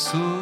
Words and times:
يا 0.00 0.04
يسوع 0.04 0.39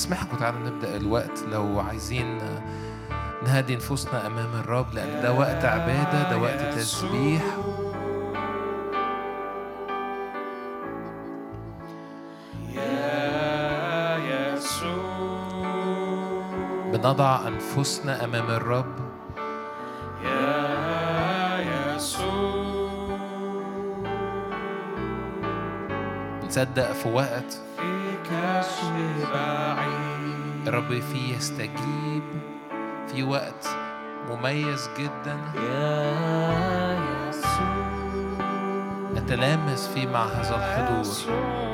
استسمحك 0.00 0.32
وتعالى 0.32 0.58
نبدأ 0.58 0.96
الوقت. 0.96 1.44
لو 1.52 1.80
عايزين 1.80 2.38
نهدي 3.42 3.76
نفوسنا 3.76 4.26
أمام 4.26 4.54
الرب 4.54 4.94
لأن 4.94 5.22
ده 5.22 5.32
وقت 5.32 5.64
عبادة 5.64 6.30
ده 6.30 6.38
وقت 6.38 6.74
تسبيح. 6.74 7.42
بنضع 16.92 17.48
أنفسنا 17.48 18.24
أمام 18.24 18.50
الرب. 18.50 18.94
يا 20.24 21.94
يسوع 21.96 23.18
نصدق 26.44 26.92
في 26.92 27.08
وقت. 27.08 27.60
الرب 30.66 31.00
فيه 31.00 31.36
يستجيب 31.36 32.22
في 33.08 33.22
وقت 33.22 33.68
مميز 34.28 34.90
جدا. 34.98 35.38
يا 35.56 36.98
يسوع. 37.28 37.90
نتلامس 39.14 39.88
فيه 39.88 40.06
مع 40.06 40.24
هذا 40.24 40.56
الحضور. 40.56 41.69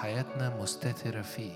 حياتنا 0.00 0.56
مستترة 0.62 1.22
فيه. 1.22 1.52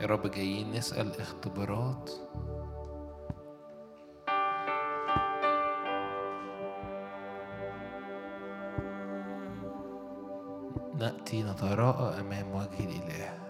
يا 0.00 0.06
رب 0.06 0.26
جايين 0.30 0.72
نسأل 0.72 1.20
اختبارات. 1.20 2.10
نأتي 10.94 11.42
نتراءى 11.42 12.20
أمام 12.20 12.54
وجه 12.54 12.84
الإله. 12.84 13.45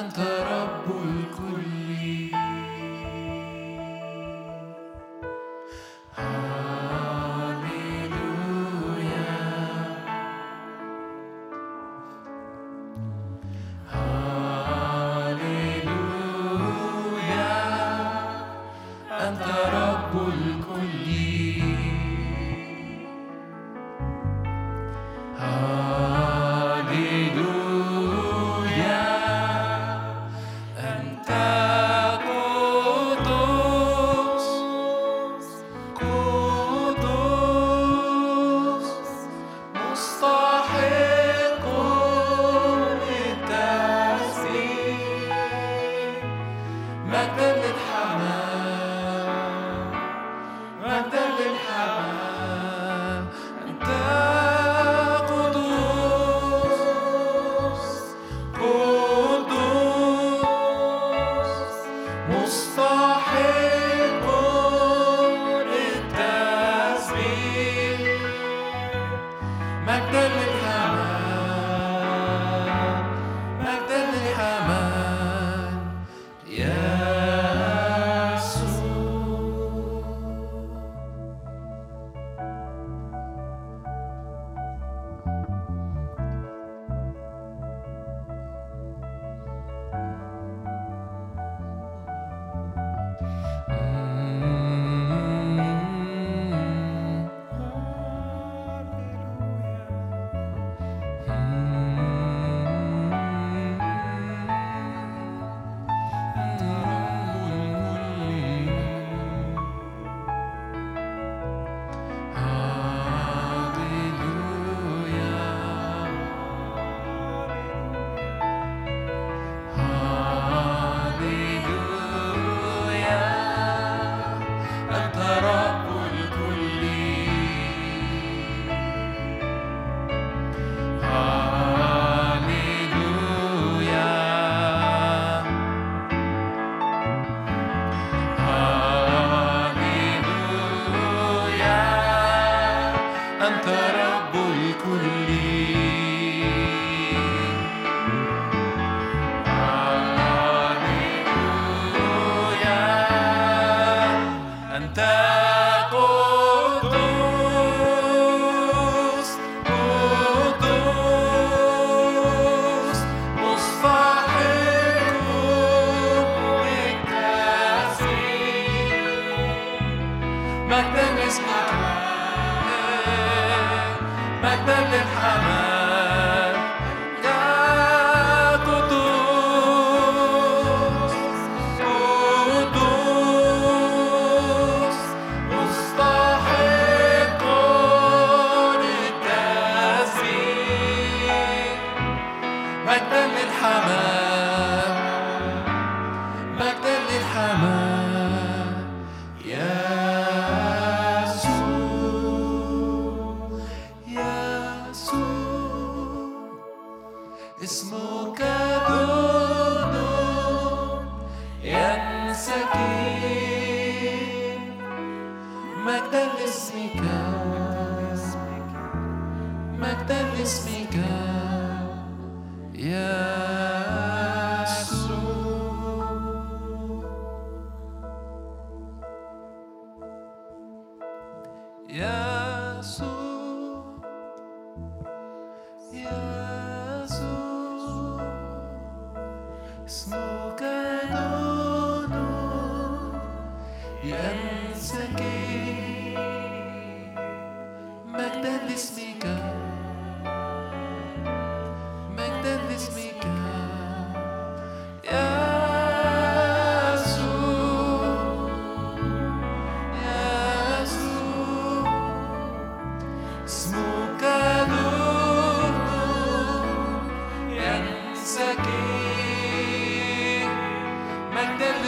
أنت 0.00 0.18
رب 0.18 0.86
الكل 0.90 1.23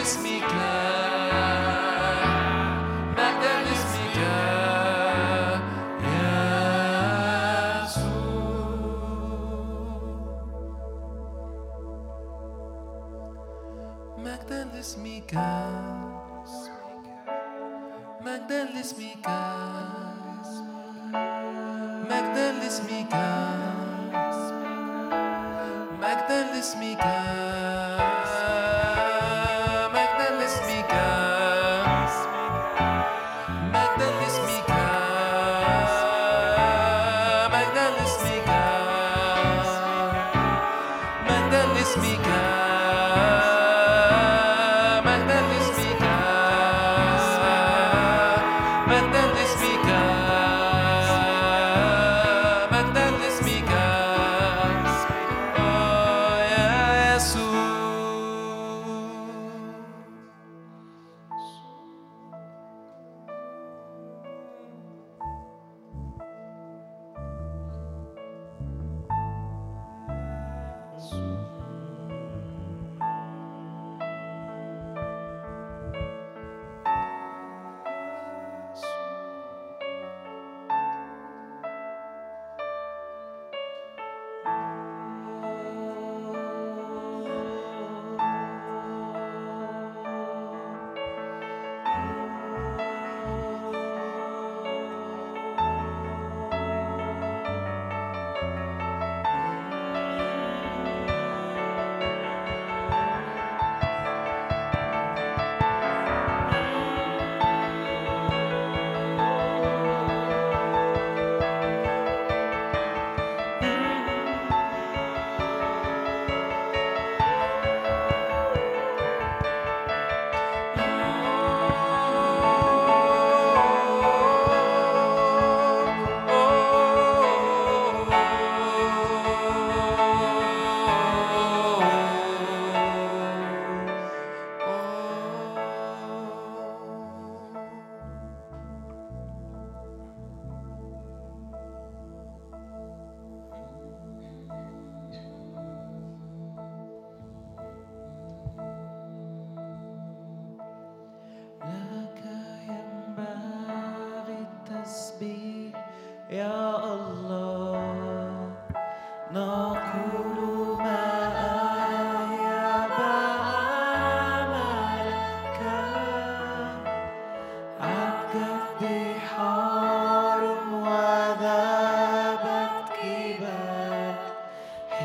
ask 0.07 0.21
me, 0.21 0.39
God. 0.39 0.76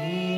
Mm. 0.03 0.32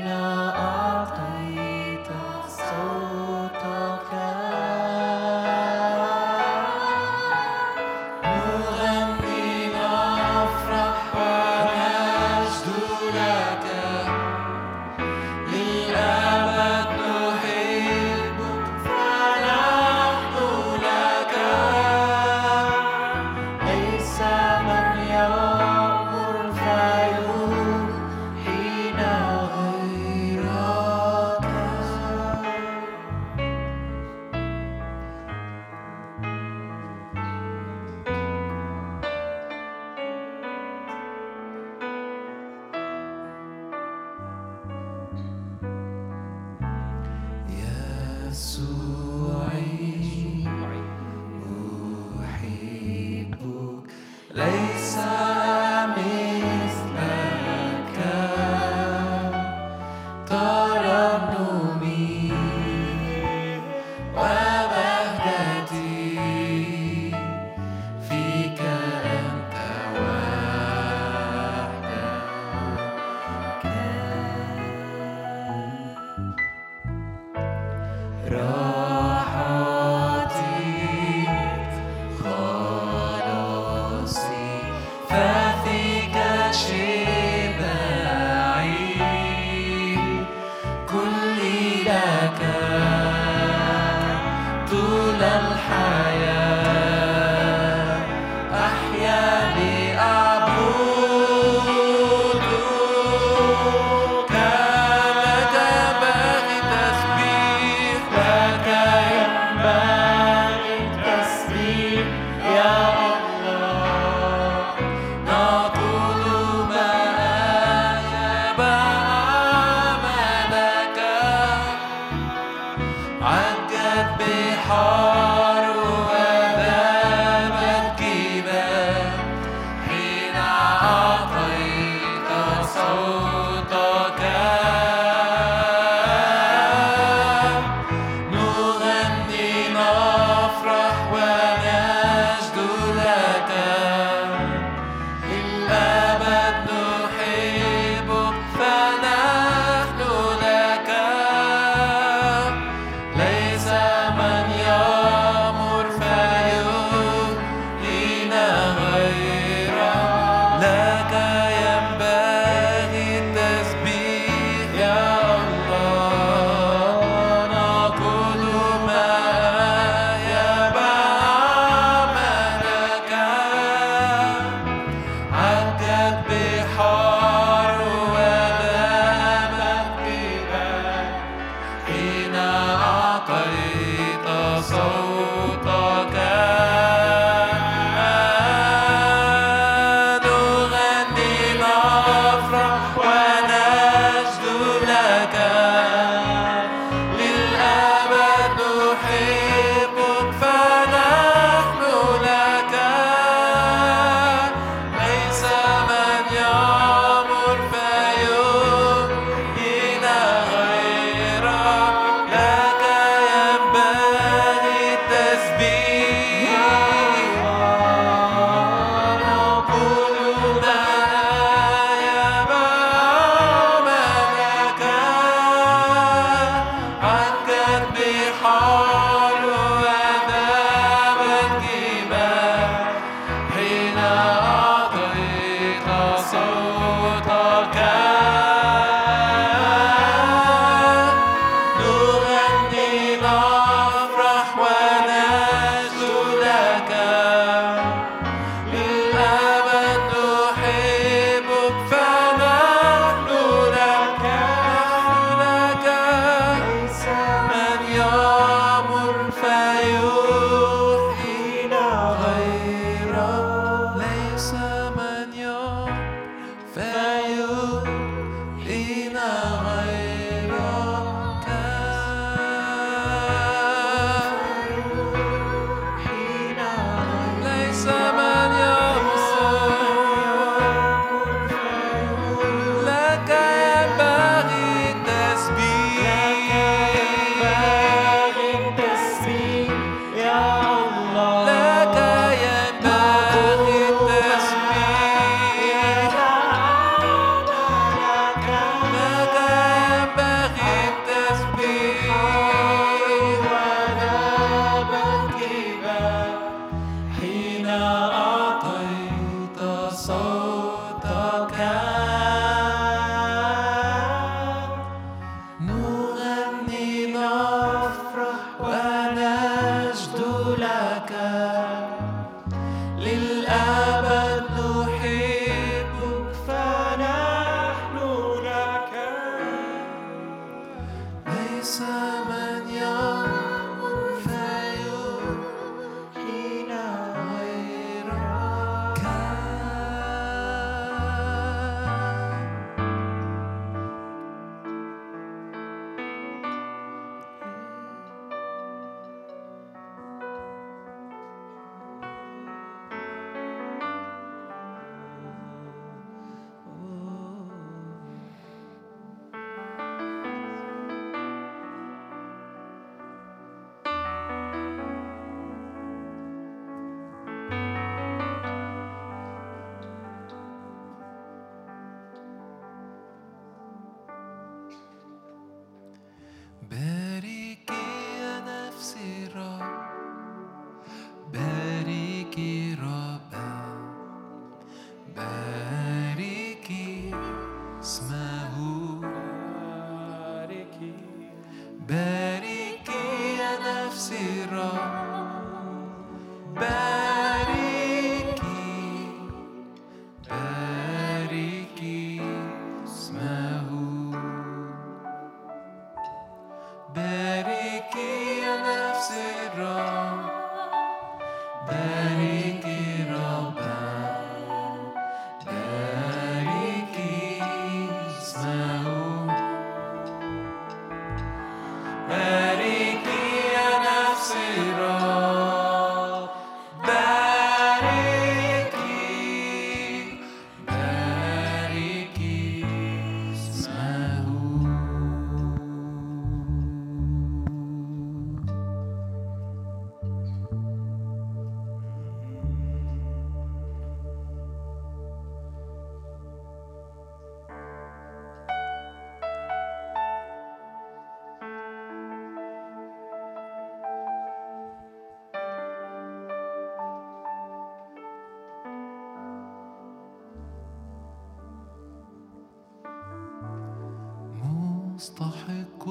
مستحق 465.04 465.88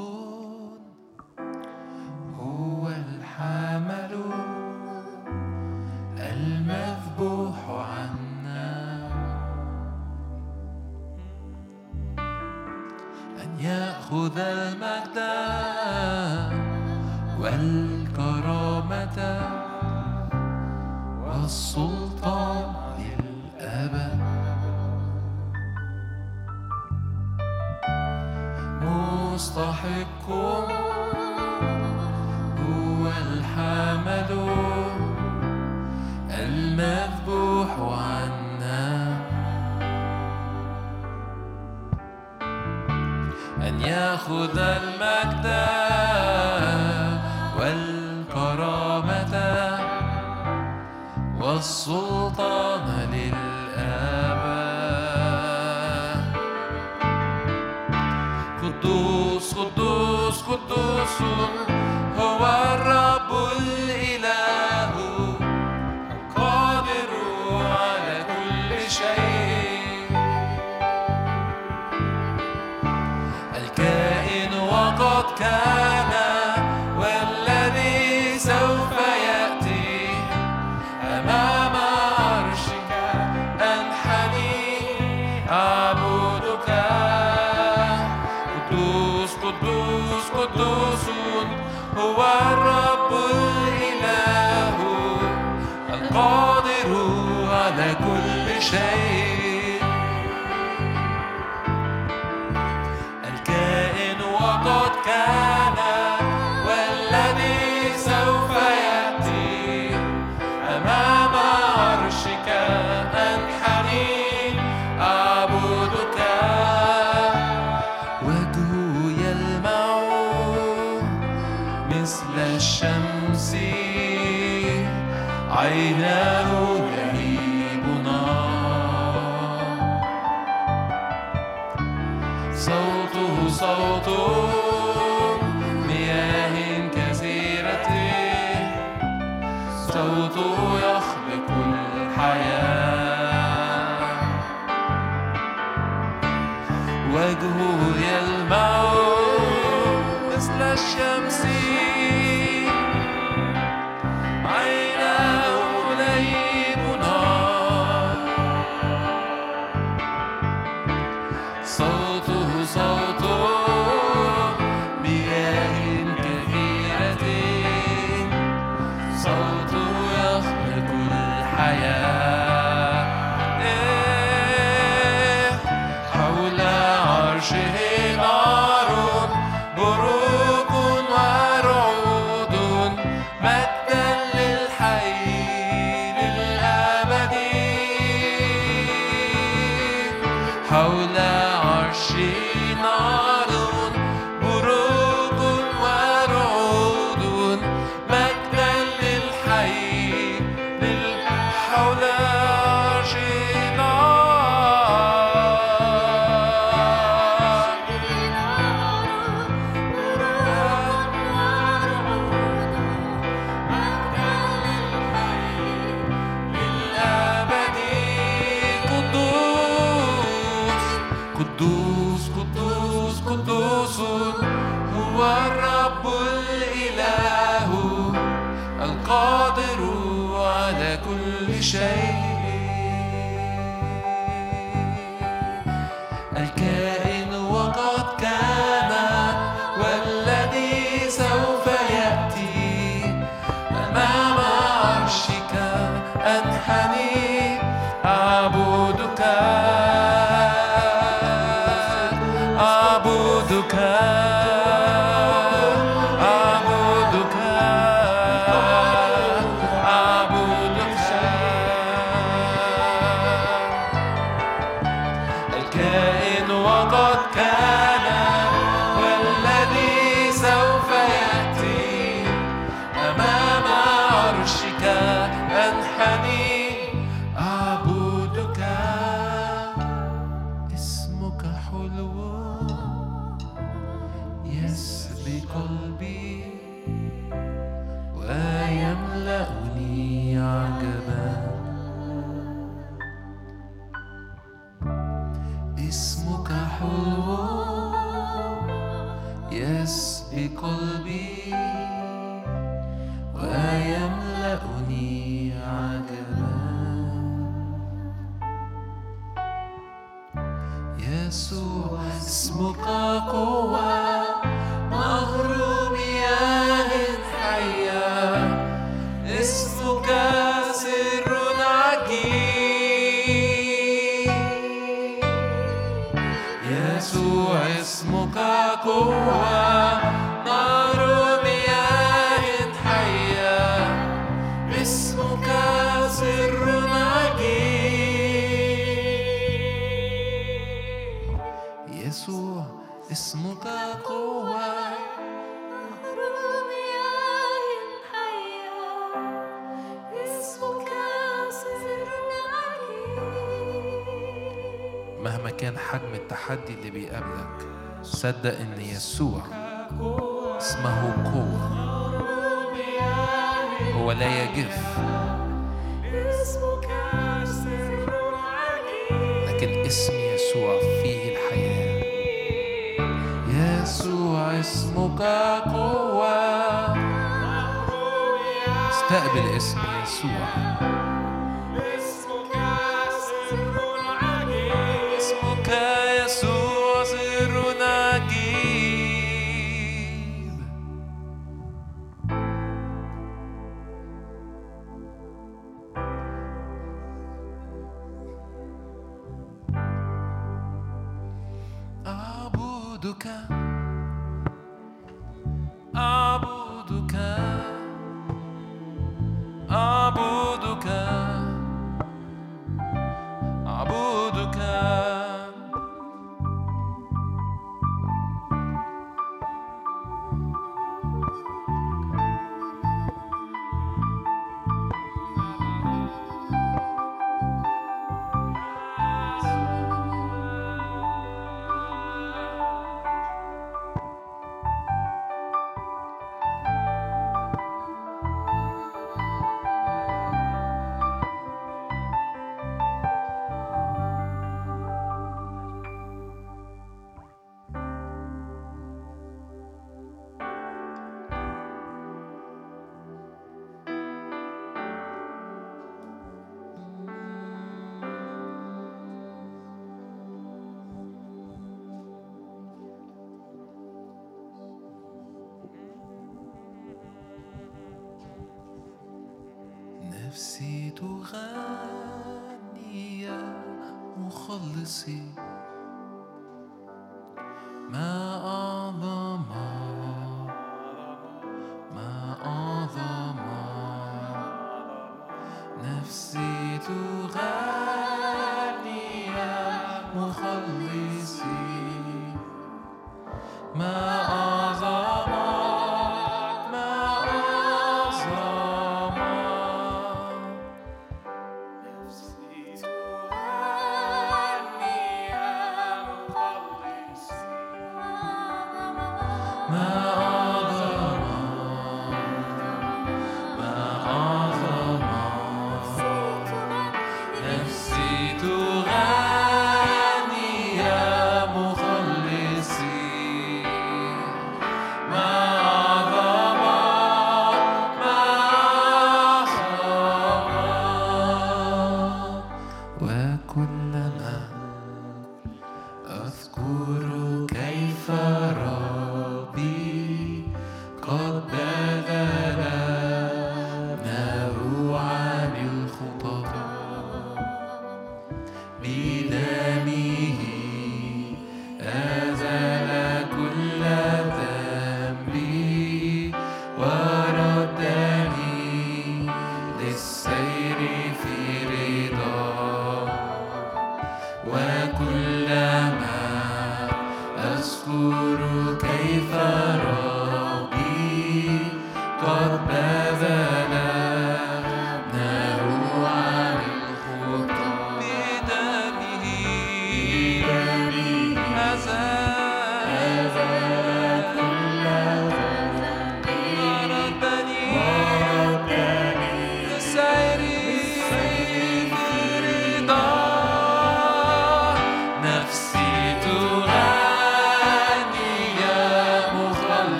Kudus, 58.63 59.51
Kudus, 59.51 60.39
Kudusun, 60.47 61.51
Hawa 62.15 62.79
كل 98.73 99.22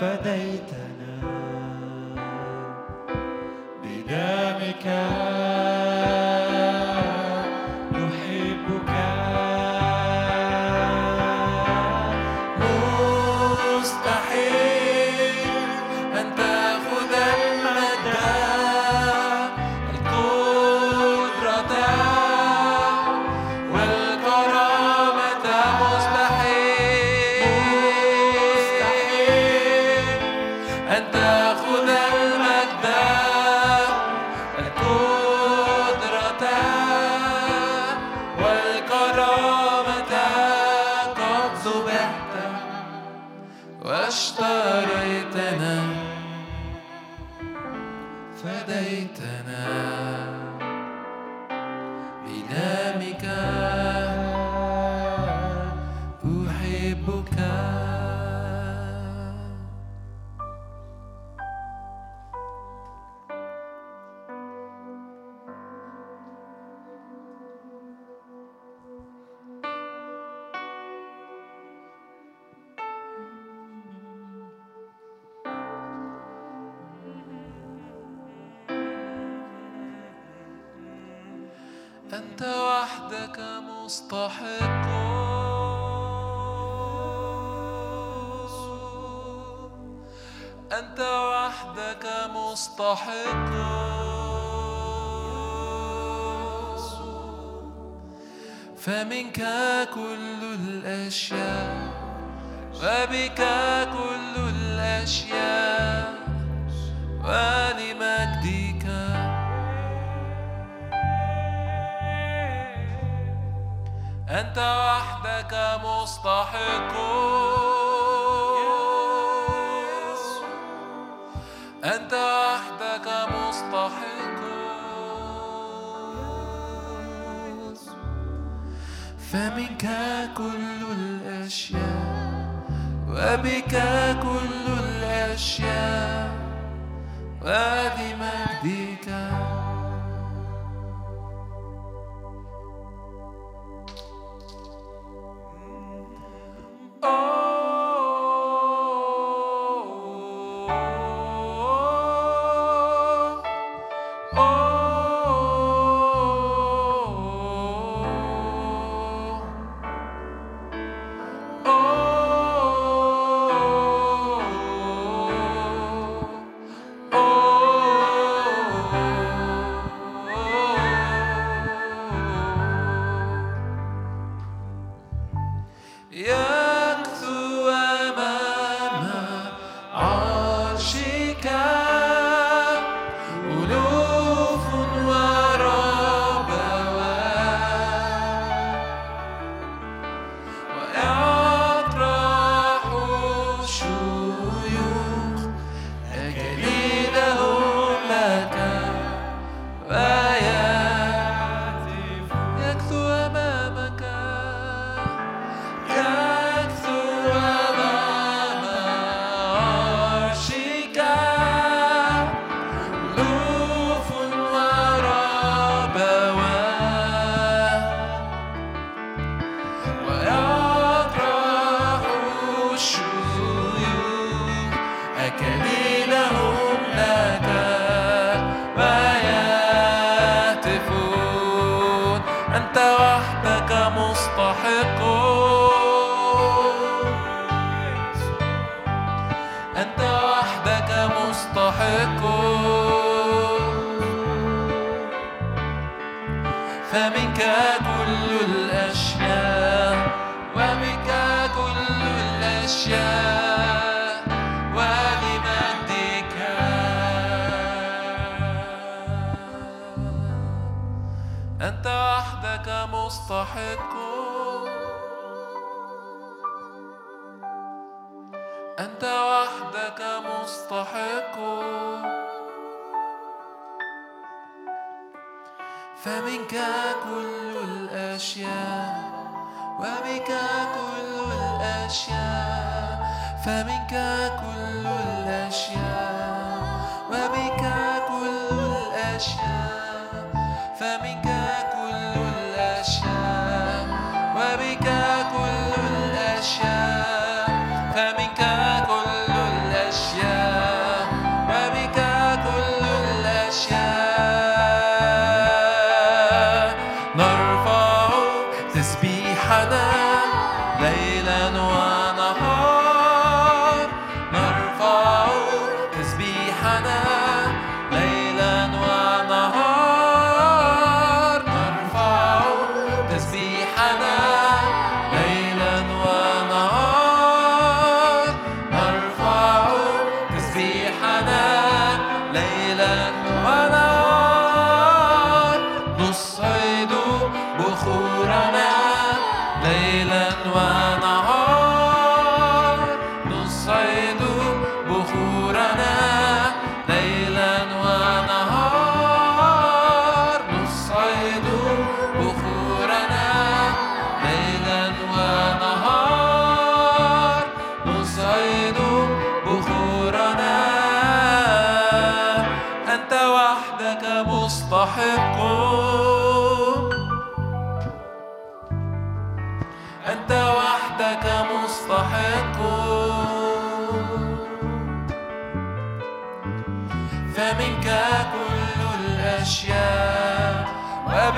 فديتنا 0.00 0.77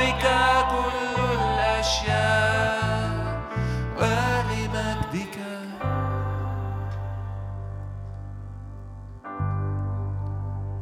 وبك 0.02 0.26
كل 0.72 0.97
الأشياء 1.41 3.14
ولمجدك 3.97 5.38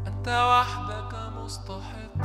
أنت 0.07 0.28
وحدك 0.28 1.13
مستحق. 1.38 2.20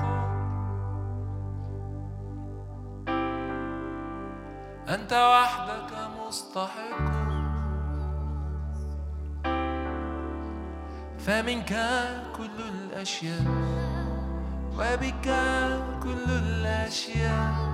أنت 4.88 5.12
وحدك 5.12 5.92
مستحق. 6.26 7.14
فمنك 11.18 11.72
كل 12.36 12.58
الأشياء. 12.74 14.03
وبك 14.78 15.28
كل 16.02 16.30
الأشياء. 16.30 17.73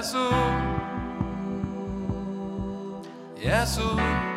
يسوع. 0.00 0.32
يسوع. 3.36 4.29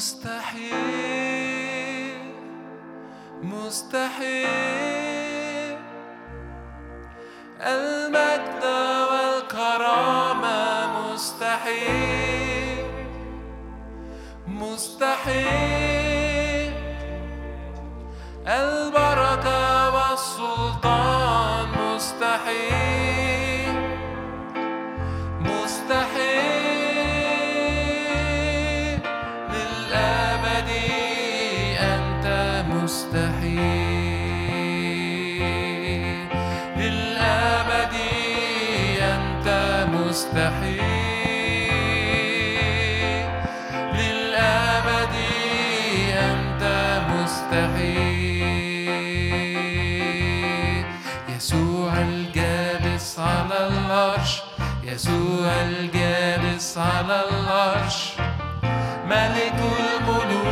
مستحيل 0.00 0.70
مستحيل. 3.42 4.49
يسوع 55.00 55.52
الجالس 55.62 56.78
على 56.78 57.24
العرش. 57.30 58.12
ملك 59.06 59.58
الملوك 59.80 60.50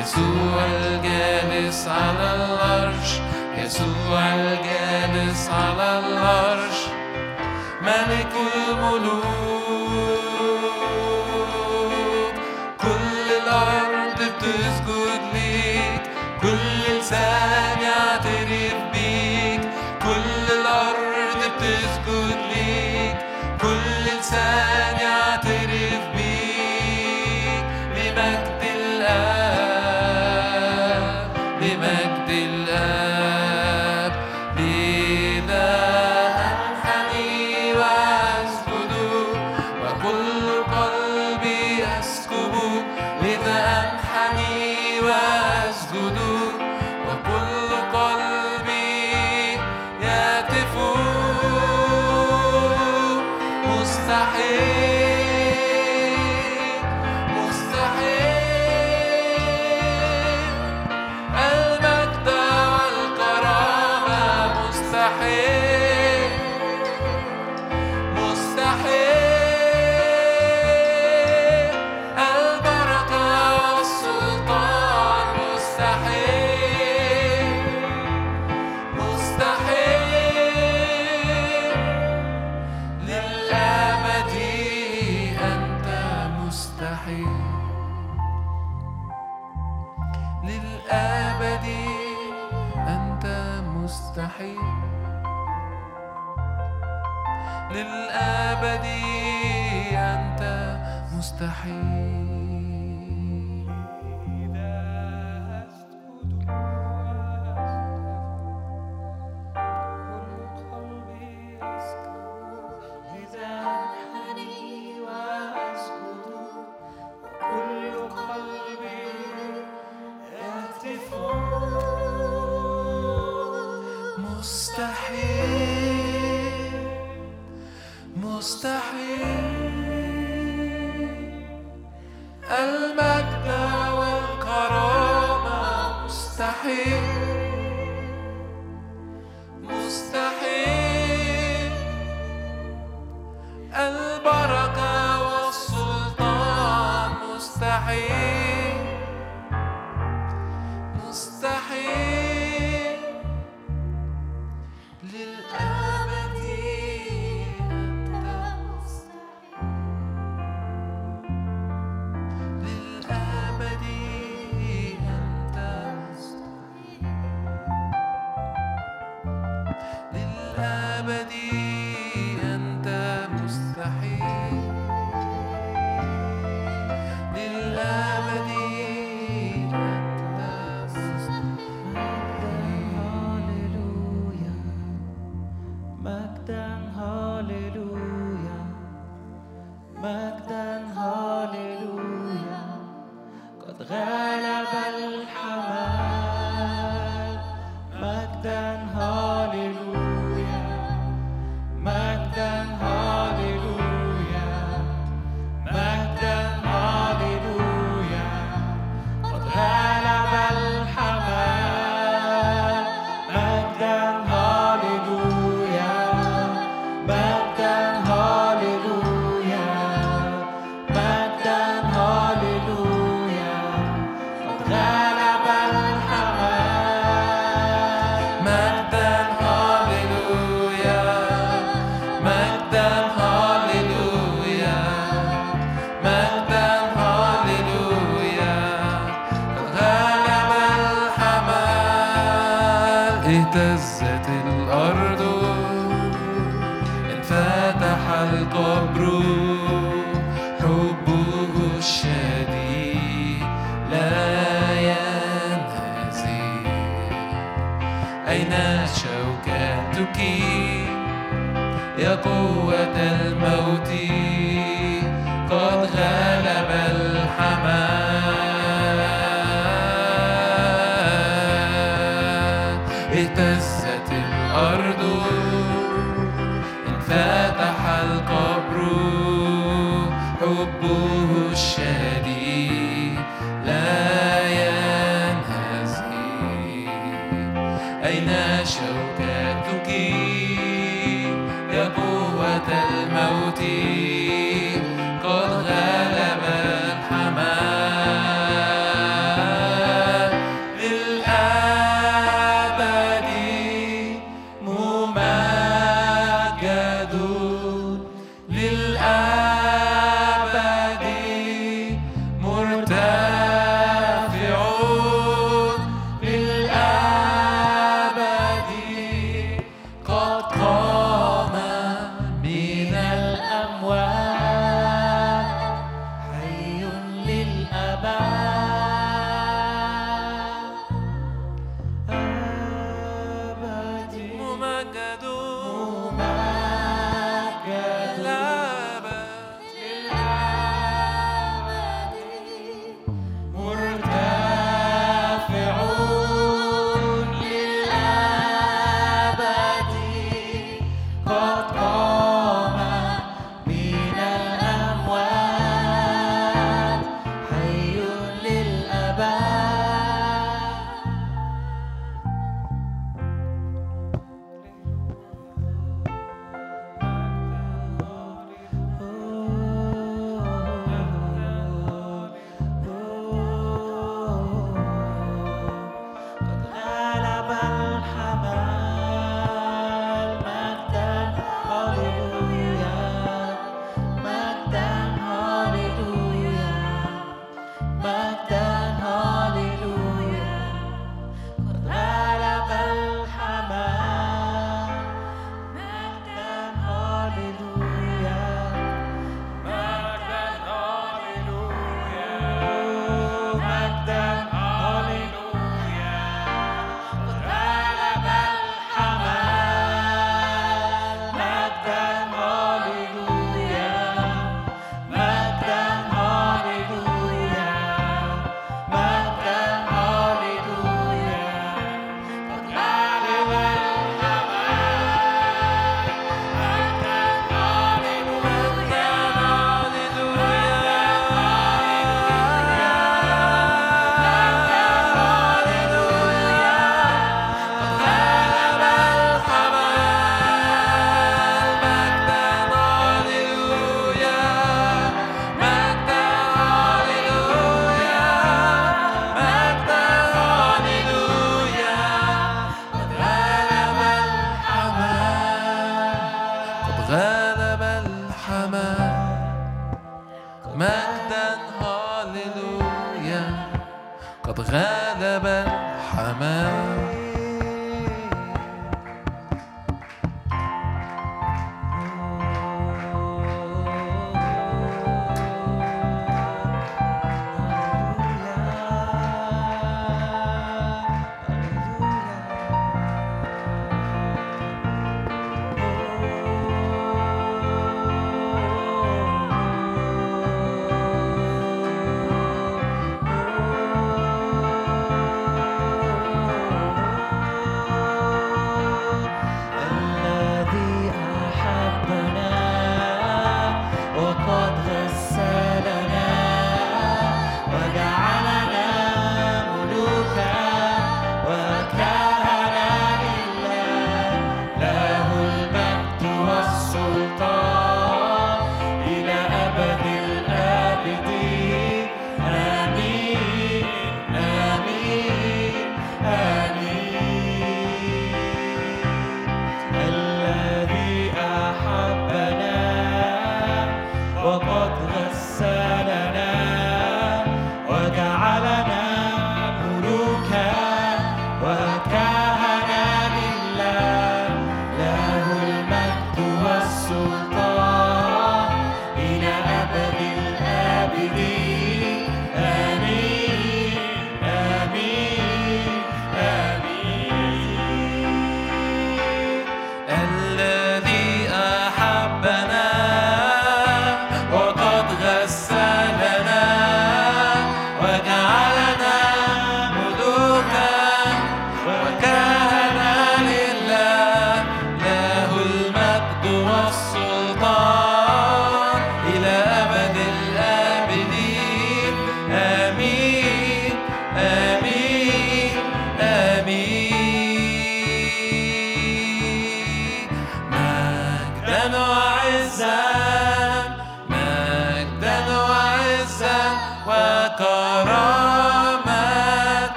يسوع 0.00 0.64
الجالس 0.66 1.88
على 1.88 2.34
العرش. 2.34 3.10
يسوع 3.56 4.34
الجالس 4.34 5.50
على 5.50 5.98
العرش. 5.98 6.78
ملك 7.82 8.32
الملوك 8.68 9.59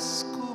escuro. 0.00 0.49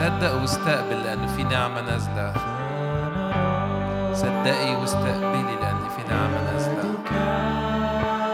صدق 0.00 0.34
واستقبل 0.34 1.02
لأن 1.04 1.26
في 1.26 1.42
نعمة 1.42 1.80
نازلة. 1.80 2.32
صدقي 4.14 4.76
واستقبلي 4.76 5.56
لأن 5.60 5.88
في 5.96 6.14
نعمة 6.14 6.52
نازلة. 6.52 6.94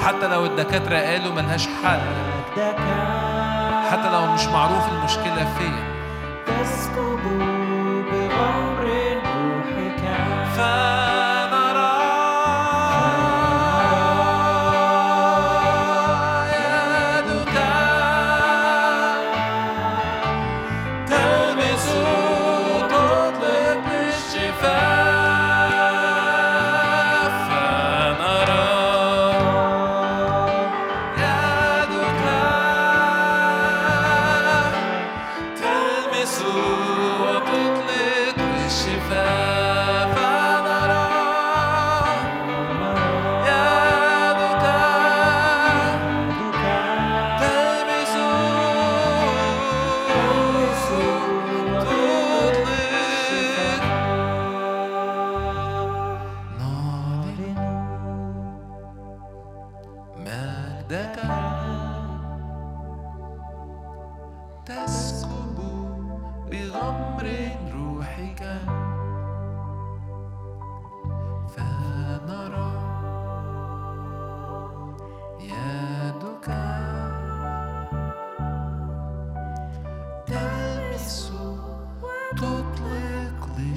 حتى 0.06 0.28
لو 0.28 0.46
الدكاترة 0.46 0.98
قالوا 0.98 1.34
ملهاش 1.34 1.68
حل. 1.68 2.00
حتى 3.92 4.10
لو 4.12 4.34
مش 4.34 4.46
معروف 4.46 4.88
المشكلة 4.92 5.48
فين. 5.58 5.90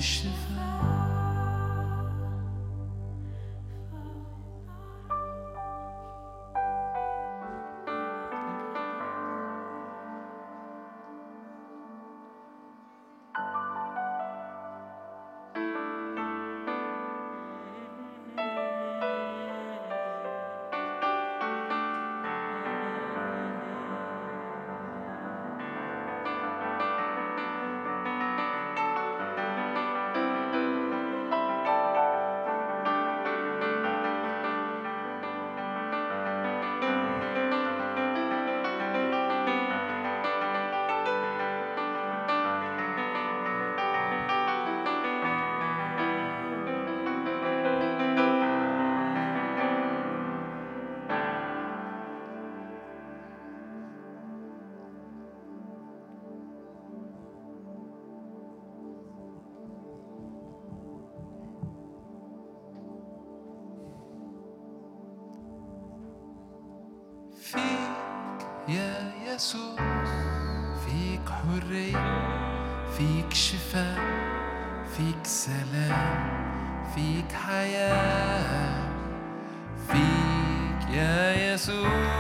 是 0.03 0.27
فيك 73.03 73.35
شفاء 73.35 73.99
فيك 74.97 75.27
سلام 75.27 76.31
فيك 76.95 77.33
حياة 77.33 78.89
فيك 79.89 80.91
يا 80.95 81.53
يسوع. 81.55 82.12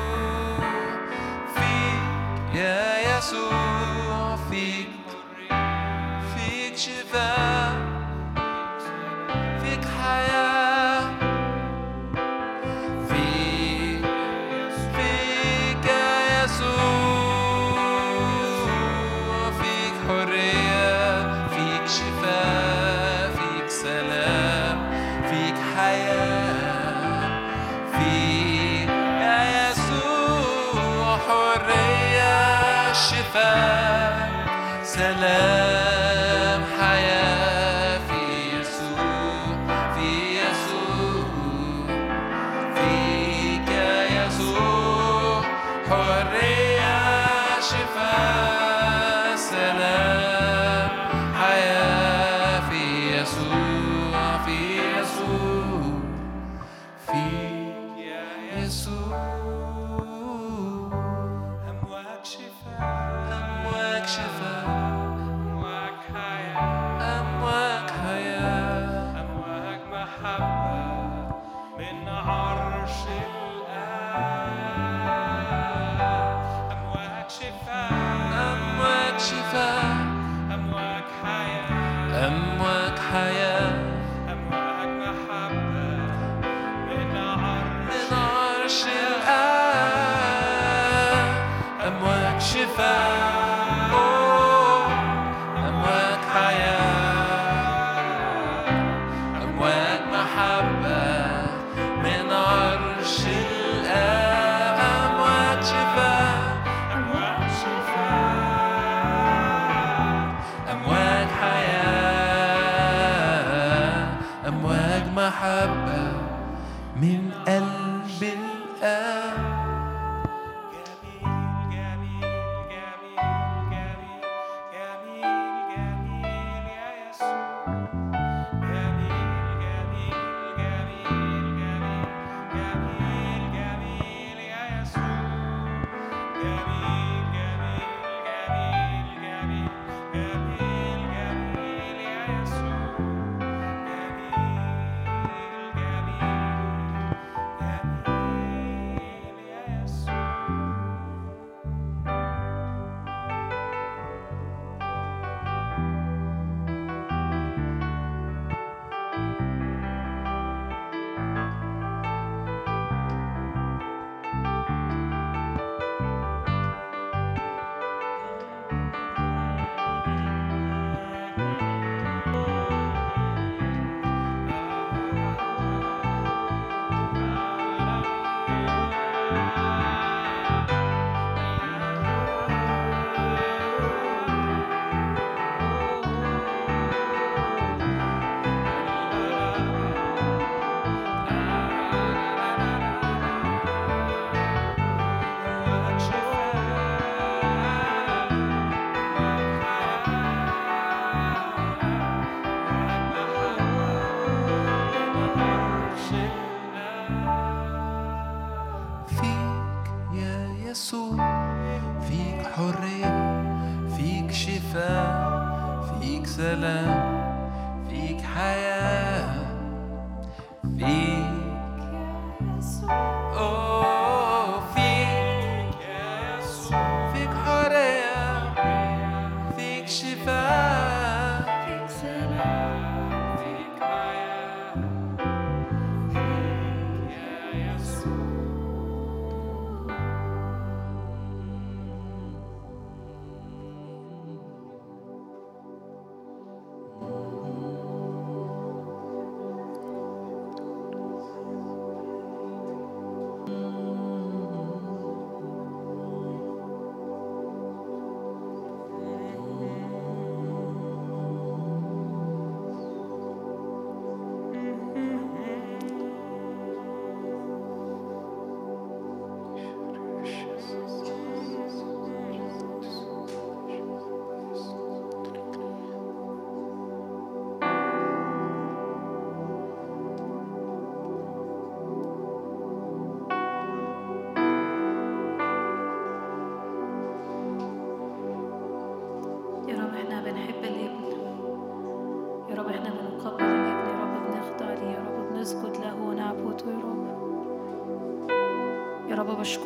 Bye. 92.93 93.31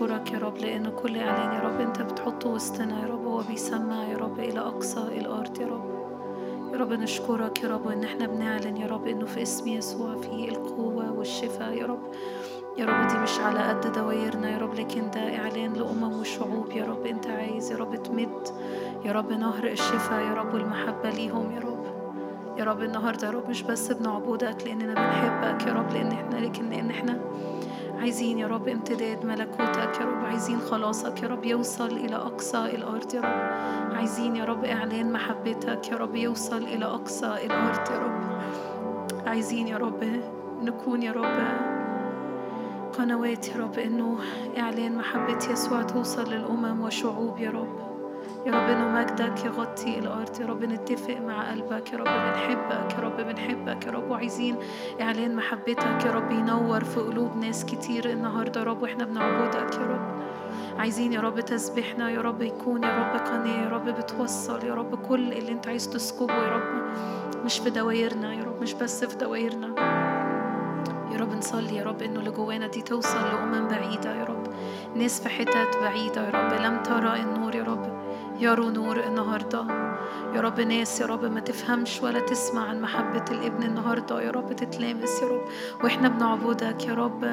بشكرك 0.06 0.32
يا 0.32 0.38
رب 0.38 0.56
لأن 0.58 0.90
كل 0.90 1.16
إعلان 1.18 1.52
يا 1.54 1.60
رب 1.60 1.80
أنت 1.80 2.02
بتحطه 2.02 2.48
وسطنا 2.48 3.00
يا 3.02 3.06
رب 3.06 3.24
هو 3.26 3.42
بيسمع 3.48 4.04
يا 4.04 4.16
رب 4.16 4.38
إلى 4.40 4.60
أقصى 4.60 5.00
الأرض 5.00 5.60
يا 5.60 5.66
رب 5.66 5.84
يا 6.72 6.78
رب 6.78 6.92
نشكرك 6.92 7.62
يا 7.62 7.68
رب 7.68 7.88
إن 7.88 8.04
إحنا 8.04 8.26
بنعلن 8.26 8.76
يا 8.76 8.86
رب 8.86 9.06
إنه 9.06 9.26
في 9.26 9.42
اسم 9.42 9.68
يسوع 9.68 10.16
فيه 10.16 10.48
القوة 10.48 11.12
والشفاء 11.12 11.72
يا 11.72 11.86
رب 11.86 11.98
يا 12.78 12.86
رب 12.86 13.06
دي 13.08 13.18
مش 13.18 13.40
على 13.40 13.58
قد 13.58 13.92
دوايرنا 13.92 14.50
يا 14.50 14.58
رب 14.58 14.74
لكن 14.74 15.10
ده 15.10 15.36
إعلان 15.38 15.72
لأمم 15.72 16.20
وشعوب 16.20 16.70
يا 16.72 16.84
رب 16.84 17.06
أنت 17.06 17.26
عايز 17.26 17.72
يا 17.72 17.76
رب 17.76 18.02
تمد 18.02 18.48
يا 19.04 19.12
رب 19.12 19.32
نهر 19.32 19.64
الشفاء 19.66 20.20
يا 20.20 20.34
رب 20.34 20.54
والمحبة 20.54 21.10
ليهم 21.10 21.52
يا 21.52 21.60
رب 21.60 21.84
يا 22.58 22.64
رب 22.64 22.82
النهاردة 22.82 23.26
يا 23.26 23.32
رب 23.32 23.48
مش 23.50 23.62
بس 23.62 23.92
بنعبدك 23.92 24.66
لأننا 24.66 24.94
بنحبك 24.94 25.66
يا 25.66 25.72
رب 25.72 25.92
لأن 25.92 26.12
إحنا 26.12 26.36
لكن 26.36 26.70
لأن 26.70 26.90
إحنا 26.90 27.20
عايزين 28.06 28.38
يا 28.38 28.46
رب 28.46 28.68
امتداد 28.68 29.24
ملكوتك 29.24 30.00
يا 30.00 30.04
رب. 30.06 30.24
عايزين 30.24 30.58
خلاصك 30.58 31.22
يا 31.22 31.28
رب 31.28 31.44
يوصل 31.44 31.86
إلى 31.86 32.16
أقصى 32.16 32.58
الأرض 32.58 33.14
يا 33.14 33.20
رب. 33.20 33.94
عايزين 33.96 34.36
يا 34.36 34.44
رب 34.44 34.64
إعلان 34.64 35.12
محبتك 35.12 35.88
يا 35.88 35.96
رب 35.96 36.14
يوصل 36.14 36.62
إلى 36.62 36.84
أقصى 36.84 37.26
الأرض 37.26 37.90
يا 37.90 37.98
رب. 37.98 38.20
عايزين 39.26 39.68
يا 39.68 39.76
رب 39.76 40.04
نكون 40.62 41.02
يا 41.02 41.12
رب 41.12 41.38
قنوات 42.98 43.48
يا 43.48 43.56
رب 43.56 43.78
إنه 43.78 44.18
إعلان 44.58 44.96
محبة 44.96 45.38
يسوع 45.52 45.82
توصل 45.82 46.30
للأمم 46.30 46.80
وشعوب 46.80 47.38
يا 47.38 47.50
رب. 47.50 47.95
يا 48.46 48.52
رب 48.52 48.68
إنه 48.68 48.88
مجدك 48.88 49.44
يغطي 49.44 49.98
الأرض 49.98 50.40
يا 50.40 50.46
رب 50.46 50.64
نتفق 50.64 51.16
مع 51.26 51.50
قلبك 51.50 51.92
يا 51.92 51.98
رب 51.98 52.04
بنحبك 52.04 52.92
يا 52.94 53.00
رب 53.02 53.16
بنحبك 53.16 53.86
يا 53.86 53.90
رب 53.92 54.10
وعايزين 54.10 54.56
إعلان 55.00 55.36
محبتك 55.36 56.04
يا 56.06 56.12
رب 56.12 56.30
ينور 56.30 56.84
في 56.84 57.00
قلوب 57.00 57.36
ناس 57.36 57.64
كتير 57.64 58.10
النهاردة 58.10 58.60
يا 58.60 58.64
رب 58.66 58.82
وإحنا 58.82 59.04
بنعبدك 59.04 59.74
يا 59.74 59.86
رب 59.86 60.16
عايزين 60.78 61.12
يا 61.12 61.20
رب 61.20 61.40
تسبيحنا 61.40 62.10
يا 62.10 62.20
رب 62.20 62.42
يكون 62.42 62.82
يا 62.84 62.98
رب 62.98 63.20
قناة 63.20 63.64
يا 63.64 63.68
رب 63.68 63.84
بتوصل 63.88 64.64
يا 64.66 64.74
رب 64.74 64.94
كل 65.08 65.32
اللي 65.32 65.52
أنت 65.52 65.68
عايز 65.68 65.88
تسكبه 65.90 66.34
يا 66.34 66.48
رب 66.48 66.82
مش 67.44 67.58
في 67.58 67.70
دوايرنا 67.70 68.34
يا 68.34 68.44
رب 68.44 68.62
مش 68.62 68.74
بس 68.74 69.04
في 69.04 69.16
دوايرنا 69.16 69.74
يا 71.12 71.18
رب 71.20 71.32
نصلي 71.36 71.76
يا 71.76 71.84
رب 71.84 72.02
انه 72.02 72.18
اللي 72.20 72.30
جوانا 72.30 72.66
دي 72.66 72.82
توصل 72.82 73.18
لأمم 73.18 73.68
بعيدة 73.68 74.14
يا 74.14 74.24
رب 74.24 74.46
ناس 74.96 75.20
في 75.22 75.28
حتت 75.28 75.76
بعيدة 75.82 76.24
يا 76.26 76.30
رب 76.30 76.52
لم 76.60 76.82
ترى 76.82 77.20
النور 77.20 77.54
يا 77.54 77.62
رب 77.62 77.95
يروا 78.38 78.70
نور 78.70 79.00
النهاردة. 79.04 79.66
يا 80.34 80.40
رب 80.40 80.60
ناس 80.60 81.00
يا 81.00 81.06
رب 81.06 81.24
ما 81.24 81.40
تفهمش 81.40 82.02
ولا 82.02 82.20
تسمع 82.20 82.68
عن 82.68 82.80
محبة 82.80 83.24
الابن 83.30 83.62
النهاردة. 83.62 84.20
يا 84.20 84.30
رب 84.30 84.56
تتلامس 84.56 85.22
يا 85.22 85.28
رب. 85.28 85.44
وإحنا 85.84 86.08
بنعبدك 86.08 86.84
يا 86.84 86.94
رب. 86.94 87.24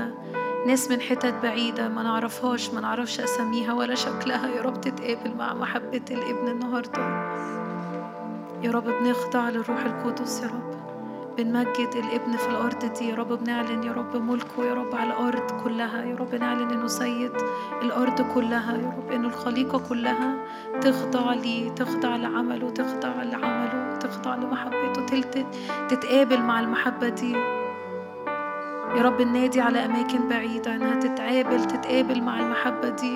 ناس 0.68 0.92
من 0.92 1.02
حتت 1.02 1.34
بعيدة 1.44 1.90
ما 1.90 2.04
نعرفهاش 2.04 2.70
ما 2.70 2.82
نعرفش 2.82 3.20
أساميها 3.20 3.74
ولا 3.74 3.96
شكلها. 3.96 4.48
يا 4.48 4.62
رب 4.62 4.82
تتقابل 4.82 5.36
مع 5.38 5.54
محبة 5.54 6.06
الابن 6.12 6.48
النهاردة. 6.48 7.02
يا 8.64 8.72
رب 8.72 8.84
بنخضع 8.84 9.50
للروح 9.50 9.86
القدس 9.86 10.44
يا 10.44 10.48
رب. 10.48 10.73
بنمجد 11.38 11.90
الابن 11.96 12.38
في 12.38 12.50
الأرض 12.50 12.94
دي. 13.00 13.10
يا 13.10 13.16
رب 13.16 13.34
بنعلن 13.34 13.84
يا 13.84 13.92
رب 13.92 14.18
ملكه 14.18 14.66
يا 14.66 14.74
رب 14.74 14.96
على 14.96 15.10
الأرض 15.10 15.64
كلها. 15.64 16.04
يا 16.04 16.16
رب 16.16 16.36
نعلن 16.36 16.70
إنه 16.72 16.88
سيد 16.88 17.32
الأرض 17.82 18.22
كلها. 18.34 18.74
يا 18.74 18.94
رب 18.98 19.12
إنه 19.12 19.28
الخليقة 19.28 19.80
كلها 19.90 20.36
تخضع 20.82 21.34
ليه 21.34 21.70
تخضع 21.70 22.16
لعمله 22.16 22.70
تخضع 22.70 23.24
لعمله 23.24 23.96
تخضع 23.96 24.36
لمحبته. 24.36 25.06
تلت 25.06 25.46
تتقابل 25.90 26.42
مع 26.42 26.60
المحبة 26.60 27.10
دي. 27.10 27.36
يا 28.96 29.02
رب 29.02 29.22
النادي 29.22 29.62
على 29.62 29.86
أماكن 29.86 30.30
بعيدة 30.30 30.76
إنها 30.76 31.00
تتقابل 31.00 31.66
تتقابل 31.66 32.22
مع 32.22 32.40
المحبة 32.40 32.90
دي. 32.90 33.16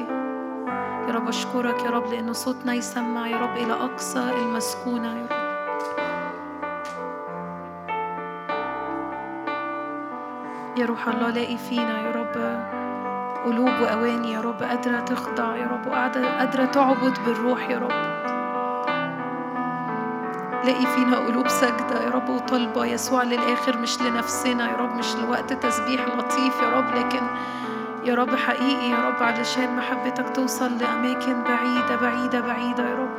يا 1.07 1.13
رب 1.13 1.27
أشكرك 1.27 1.83
يا 1.83 1.89
رب 1.89 2.13
لأنه 2.13 2.31
صوتنا 2.31 2.73
يسمع. 2.73 3.27
يا 3.27 3.37
رب 3.37 3.57
إلى 3.57 3.73
أقصى 3.73 4.19
المسكونة. 4.19 5.07
يا 5.07 5.27
رب. 5.31 5.46
يا 10.77 10.85
روح 10.85 11.07
الله 11.07 11.29
لاقي 11.29 11.57
فينا 11.57 12.01
يا 12.01 12.11
رب. 12.11 12.35
قلوب 13.45 13.69
وأواني 13.81 14.31
يا 14.33 14.41
رب 14.41 14.63
قادرة 14.63 14.99
تخضع 14.99 15.55
يا 15.55 15.67
رب 15.67 15.93
قادرة 16.39 16.65
تعبد 16.65 17.17
بالروح 17.25 17.69
يا 17.69 17.77
رب. 17.77 18.17
لاقي 20.65 20.85
فينا 20.85 21.17
قلوب 21.17 21.47
ساجدة 21.47 22.03
يا 22.03 22.09
رب 22.09 22.29
وطالبة 22.29 22.85
يسوع 22.85 23.23
للآخر 23.23 23.77
مش 23.77 24.01
لنفسنا 24.01 24.71
يا 24.71 24.75
رب 24.77 24.95
مش 24.95 25.15
لوقت 25.15 25.53
تسبيح 25.53 26.07
لطيف 26.07 26.61
يا 26.61 26.69
رب 26.69 26.95
لكن 26.95 27.21
يا 28.03 28.15
رب 28.15 28.35
حقيقي 28.35 28.89
يا 28.89 29.07
رب 29.09 29.23
علشان 29.23 29.75
محبتك 29.75 30.29
توصل 30.35 30.77
لأماكن 30.77 31.43
بعيدة 31.43 31.95
بعيدة 31.95 32.39
بعيدة 32.41 32.89
يا 32.89 32.95
رب. 32.95 33.17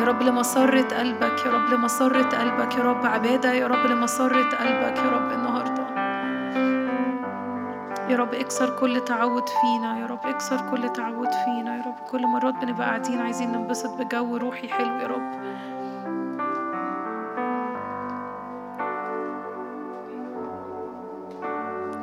يا 0.00 0.04
رب 0.04 0.22
لمسرة 0.22 0.98
قلبك 0.98 1.46
يا 1.46 1.50
رب 1.52 1.72
لمسرة 1.72 2.22
قلبك 2.38 2.74
يا 2.76 2.82
رب. 2.82 3.06
عبادة 3.06 3.52
يا 3.52 3.66
رب 3.66 3.86
لمسرة 3.86 4.42
قلبك 4.42 4.98
يا 4.98 5.10
رب 5.12 5.32
النهاردة. 5.32 5.81
يا 8.12 8.16
رب 8.16 8.34
اكسر 8.34 8.76
كل 8.80 9.04
تعود 9.04 9.48
فينا 9.48 9.98
يا 10.00 10.06
رب 10.06 10.26
اكسر 10.26 10.70
كل 10.70 10.92
تعود 10.92 11.28
فينا 11.44 11.76
يا 11.76 11.82
رب 11.86 11.94
كل 12.10 12.26
مرات 12.26 12.54
بنبقى 12.54 12.86
قاعدين 12.86 13.20
عايزين 13.20 13.52
ننبسط 13.52 13.90
بجو 13.90 14.36
روحي 14.36 14.68
حلو 14.68 14.98
يا 15.00 15.06
رب. 15.06 15.32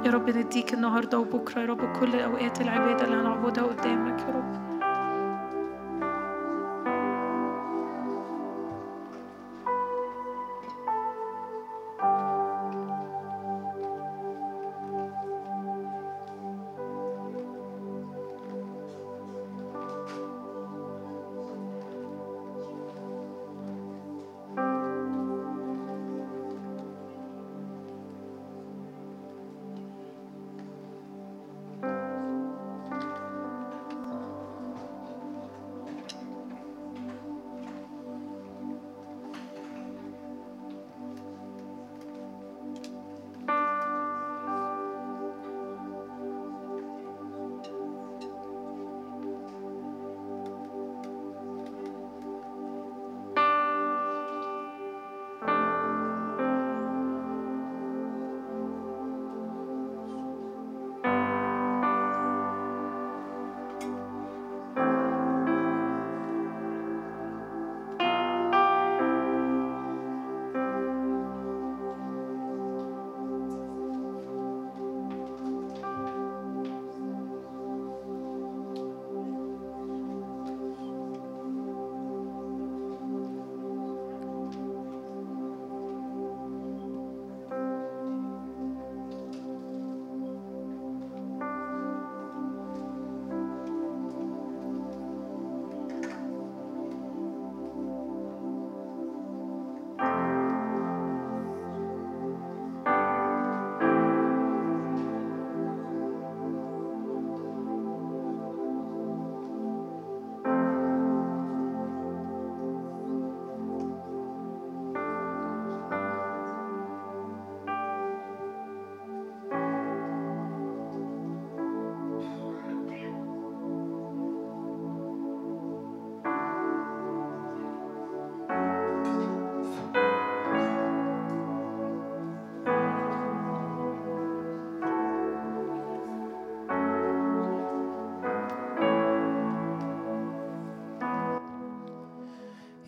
يا 0.05 0.11
رب 0.11 0.29
نديك 0.29 0.73
النهارده 0.73 1.19
وبكرة 1.19 1.61
يا 1.61 1.65
رب 1.65 1.99
كل 1.99 2.19
أوقات 2.19 2.61
العبادة 2.61 3.05
اللي 3.05 3.15
هنعبدها 3.15 3.63
قدامك 3.63 4.19
يا 4.19 4.33
رب. 4.35 4.68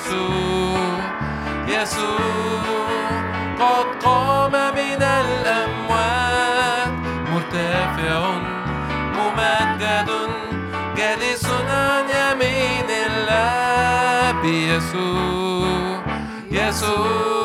يسوع 0.00 0.78
يسوع 1.68 3.00
قد 3.60 4.04
قام 4.04 4.52
من 4.52 5.02
الأموات 5.02 6.92
مرتفع 7.32 8.20
ممجد 9.16 10.10
جالس 10.96 11.46
عن 11.70 12.04
يمين 12.08 12.90
الله 13.06 14.46
يسوع 14.46 16.04
يسوع. 16.50 17.39